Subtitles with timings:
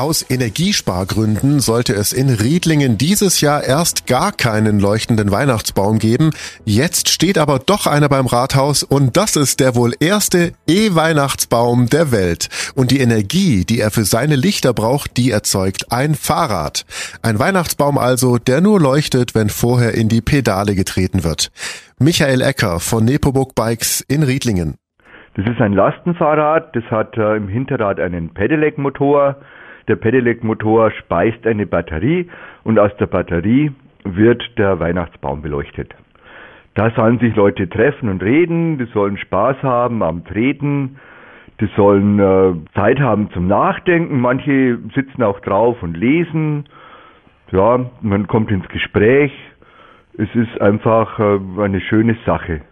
[0.00, 6.30] Aus Energiespargründen sollte es in Riedlingen dieses Jahr erst gar keinen leuchtenden Weihnachtsbaum geben.
[6.64, 12.12] Jetzt steht aber doch einer beim Rathaus und das ist der wohl erste E-Weihnachtsbaum der
[12.12, 12.48] Welt.
[12.74, 16.86] Und die Energie, die er für seine Lichter braucht, die erzeugt ein Fahrrad.
[17.22, 21.50] Ein Weihnachtsbaum also, der nur leuchtet, wenn vorher in die Pedale getreten wird.
[21.98, 24.76] Michael Ecker von Nepomuk Bikes in Riedlingen.
[25.34, 29.36] Das ist ein Lastenfahrrad, das hat äh, im Hinterrad einen Pedelec-Motor.
[29.88, 32.28] Der Pedelec-Motor speist eine Batterie
[32.64, 33.72] und aus der Batterie
[34.04, 35.94] wird der Weihnachtsbaum beleuchtet.
[36.74, 40.96] Da sollen sich Leute treffen und reden, die sollen Spaß haben am Treten,
[41.60, 46.64] die sollen äh, Zeit haben zum Nachdenken, manche sitzen auch drauf und lesen.
[47.52, 49.32] Ja, man kommt ins Gespräch.
[50.16, 52.62] Es ist einfach äh, eine schöne Sache.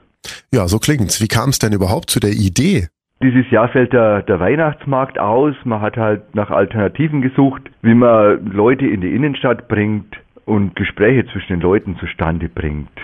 [0.53, 1.21] Ja, so klingt's.
[1.21, 2.89] Wie kam es denn überhaupt zu der Idee?
[3.23, 5.55] Dieses Jahr fällt der, der Weihnachtsmarkt aus.
[5.65, 11.27] Man hat halt nach Alternativen gesucht, wie man Leute in die Innenstadt bringt und Gespräche
[11.33, 12.97] zwischen den Leuten zustande bringt.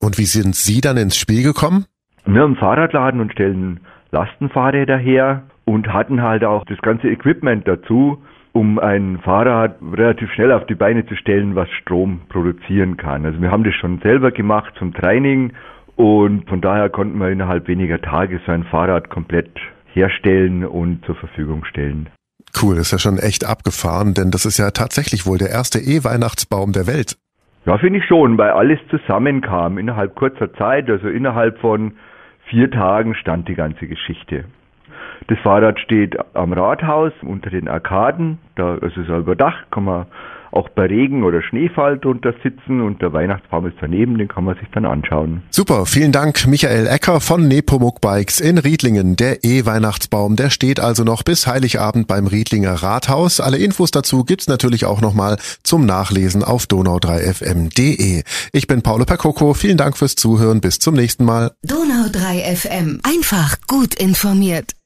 [0.00, 1.84] Und wie sind Sie dann ins Spiel gekommen?
[2.24, 7.68] Wir haben einen Fahrradladen und stellen Lastenfahrräder her und hatten halt auch das ganze Equipment
[7.68, 13.26] dazu, um ein Fahrrad relativ schnell auf die Beine zu stellen, was Strom produzieren kann.
[13.26, 15.52] Also wir haben das schon selber gemacht zum Training
[15.98, 19.50] und von daher konnten wir innerhalb weniger Tage so ein Fahrrad komplett
[19.92, 22.08] herstellen und zur Verfügung stellen.
[22.62, 26.70] Cool, ist ja schon echt abgefahren, denn das ist ja tatsächlich wohl der erste E-Weihnachtsbaum
[26.72, 27.16] der Welt.
[27.66, 31.94] Ja, finde ich schon, weil alles zusammenkam innerhalb kurzer Zeit, also innerhalb von
[32.48, 34.44] vier Tagen stand die ganze Geschichte.
[35.26, 40.06] Das Fahrrad steht am Rathaus unter den Arkaden, da ist es überdacht, kann man
[40.52, 44.56] auch bei Regen oder Schneefall drunter sitzen und der Weihnachtsbaum ist daneben, den kann man
[44.56, 45.42] sich dann anschauen.
[45.50, 49.16] Super, vielen Dank Michael Ecker von Nepomuk Bikes in Riedlingen.
[49.16, 53.40] Der E-Weihnachtsbaum, der steht also noch bis Heiligabend beim Riedlinger Rathaus.
[53.40, 58.22] Alle Infos dazu gibt's natürlich auch nochmal zum Nachlesen auf donau3fm.de.
[58.52, 61.52] Ich bin Paolo Percoco, vielen Dank fürs Zuhören, bis zum nächsten Mal.
[61.66, 64.77] Donau3fm, einfach gut informiert.